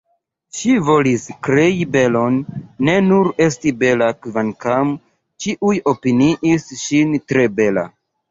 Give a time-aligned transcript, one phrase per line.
[0.59, 2.39] Ŝi volis krei belon,
[2.87, 4.95] ne nur esti bela kvankam
[5.45, 7.85] ĉiuj opiniis ŝin tre bela.